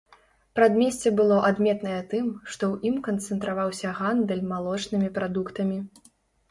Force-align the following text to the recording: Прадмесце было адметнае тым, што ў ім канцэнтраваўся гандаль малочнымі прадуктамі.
Прадмесце 0.59 1.11
было 1.19 1.37
адметнае 1.49 1.99
тым, 2.13 2.25
што 2.51 2.63
ў 2.73 2.91
ім 2.91 2.97
канцэнтраваўся 3.09 3.95
гандаль 4.01 4.45
малочнымі 4.57 5.17
прадуктамі. 5.21 5.79